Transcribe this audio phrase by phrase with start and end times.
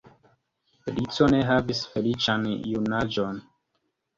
[0.95, 3.39] Rico ne havis feliĉan junaĝon.